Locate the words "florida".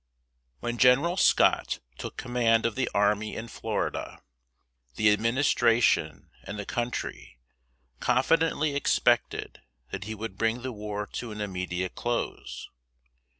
3.47-4.17